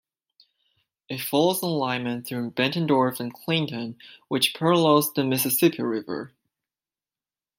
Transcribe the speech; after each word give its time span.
It 1.09 1.21
follows 1.21 1.61
an 1.61 1.69
alignment 1.69 2.25
through 2.25 2.49
Bettendorf 2.53 3.19
and 3.19 3.31
Clinton 3.31 3.99
which 4.29 4.55
parallels 4.55 5.13
the 5.13 5.23
Mississippi 5.23 5.83
River. 5.83 6.31